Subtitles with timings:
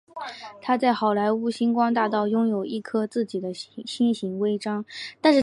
[0.63, 4.83] 他在好莱坞星光大道拥有一颗自己的星形徽章。